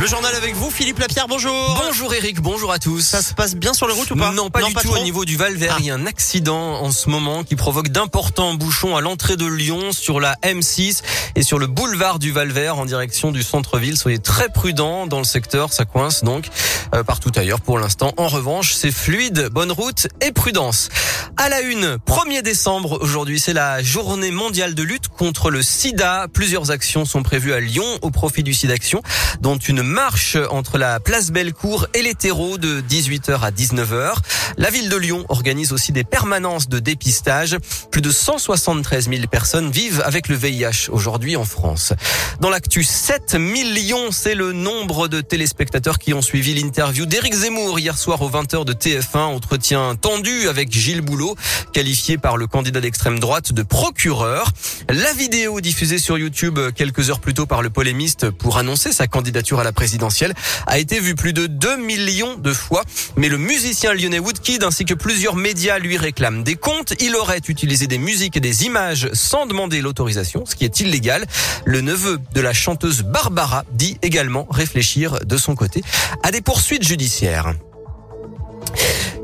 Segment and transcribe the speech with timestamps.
[0.00, 1.78] Le journal avec vous, Philippe Lapierre, bonjour.
[1.84, 3.02] Bonjour Eric, bonjour à tous.
[3.02, 4.80] Ça se passe bien sur les routes ou pas Non, pas du tout.
[4.80, 5.78] trop Au niveau du Val-Vert, Ah.
[5.80, 9.44] il y a un accident en ce moment qui provoque d'importants bouchons à l'entrée de
[9.44, 11.02] Lyon sur la M6
[11.36, 13.98] et sur le boulevard du Val-Vert en direction du centre-ville.
[13.98, 16.46] Soyez très prudents dans le secteur, ça coince donc
[16.94, 18.14] euh, partout ailleurs pour l'instant.
[18.16, 20.88] En revanche, c'est fluide, bonne route et prudence.
[21.36, 26.26] À la une, 1er décembre aujourd'hui, c'est la journée mondiale de lutte contre le sida.
[26.32, 29.02] Plusieurs actions sont prévues à Lyon au profit du sida Action,
[29.40, 34.14] dont une marche entre la place Bellecour et les terreaux de 18h à 19h.
[34.56, 37.58] La ville de Lyon organise aussi des permanences de dépistage.
[37.90, 41.92] Plus de 173 000 personnes vivent avec le VIH aujourd'hui en France.
[42.40, 47.78] Dans l'actu, 7 millions, c'est le nombre de téléspectateurs qui ont suivi l'interview d'Éric Zemmour
[47.78, 49.18] hier soir aux 20h de TF1.
[49.18, 51.36] Entretien tendu avec Gilles Boulot,
[51.72, 54.52] qualifié par le candidat d'extrême droite de procureur.
[54.88, 59.08] La vidéo diffusée sur YouTube quelques heures plus tôt par le polémiste pour annoncer sa
[59.08, 60.34] candidature à la présidentielle
[60.66, 62.82] a été vue plus de 2 millions de fois.
[63.16, 66.92] Mais le musicien lyonnais Woodkid ainsi que plusieurs médias lui réclament des comptes.
[67.00, 71.24] Il aurait utilisé des musiques et des images sans demander l'autorisation, ce qui est illégal.
[71.64, 75.82] Le neveu de la chanteuse Barbara dit également réfléchir de son côté
[76.22, 77.54] à des poursuites judiciaires.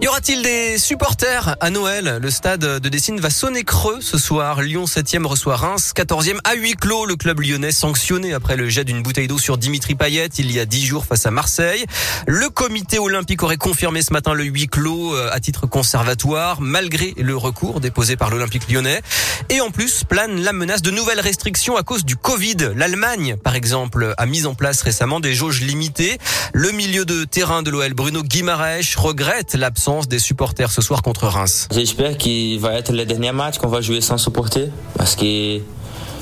[0.03, 2.19] Y aura-t-il des supporters à Noël?
[2.21, 4.61] Le stade de Dessine va sonner creux ce soir.
[4.61, 7.07] Lyon 7e reçoit Reims 14e à huis clos.
[7.07, 10.61] Le club lyonnais sanctionné après le jet d'une bouteille d'eau sur Dimitri Payet il y
[10.61, 11.87] a 10 jours face à Marseille.
[12.27, 17.15] Le comité olympique aurait confirmé ce matin le huis clos euh, à titre conservatoire malgré
[17.17, 19.01] le recours déposé par l'Olympique lyonnais.
[19.49, 22.73] Et en plus plane la menace de nouvelles restrictions à cause du Covid.
[22.77, 26.19] L'Allemagne, par exemple, a mis en place récemment des jauges limitées.
[26.53, 31.27] Le milieu de terrain de l'OL Bruno Guimaraes regrette l'absence des supporters ce soir contre
[31.27, 31.69] Reims.
[31.73, 35.61] J'espère qu'il va être le dernier match qu'on va jouer sans supporter parce que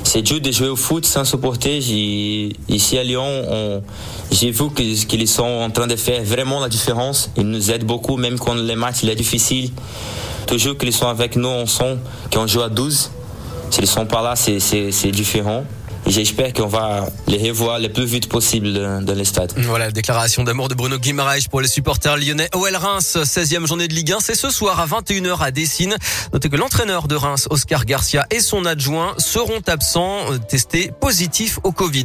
[0.02, 1.78] c'est dur de jouer au foot sans supporter.
[2.68, 3.82] Ici à Lyon, on-
[4.30, 7.30] j'ai vu qu'ils sont en train de faire vraiment la différence.
[7.38, 9.70] Ils nous aident beaucoup, même quand le match il est difficile.
[10.46, 12.00] Toujours qu'ils sont avec nous ensemble,
[12.32, 13.10] qu'on joue à 12.
[13.70, 15.64] S'ils sont pas là, c'est différent.
[16.06, 19.52] J'espère qu'on va les revoir le plus vite possible dans dans le stade.
[19.56, 22.48] Voilà, la déclaration d'amour de Bruno Guimaraes pour les supporters lyonnais.
[22.54, 25.96] OL Reims, 16e journée de Ligue 1, c'est ce soir à 21h à Dessine.
[26.32, 31.58] Notez que l'entraîneur de Reims, Oscar Garcia, et son adjoint seront absents, euh, testés positifs
[31.64, 32.04] au Covid.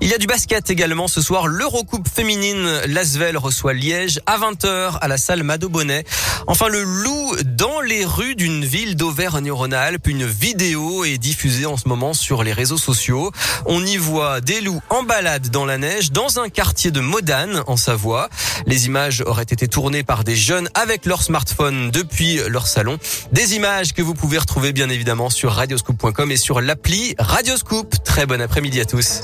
[0.00, 1.46] Il y a du basket également ce soir.
[1.46, 6.04] L'Eurocoupe féminine, Lasvel reçoit Liège à 20h à la salle Mado Bonnet.
[6.48, 10.06] Enfin, le loup dans les rues d'une ville d'Auvergne-Rhône-Alpes.
[10.06, 13.30] Une vidéo est diffusée en ce moment sur les réseaux sociaux.
[13.64, 17.62] On y voit des loups en balade dans la neige dans un quartier de Modane
[17.66, 18.28] en Savoie.
[18.66, 22.98] Les images auraient été tournées par des jeunes avec leur smartphone depuis leur salon.
[23.32, 27.94] Des images que vous pouvez retrouver bien évidemment sur radioscoop.com et sur l'appli Radioscoop.
[28.04, 29.22] Très bon après-midi à tous.